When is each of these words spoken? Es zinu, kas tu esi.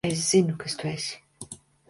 Es 0.09 0.21
zinu, 0.29 0.55
kas 0.63 0.77
tu 0.79 0.89
esi. 0.93 1.53